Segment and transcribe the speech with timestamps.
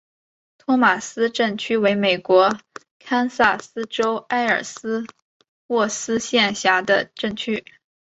[0.57, 2.57] 托马斯镇区为美国
[2.97, 5.05] 堪萨斯州埃尔斯
[5.67, 7.63] 沃思县辖下的镇区。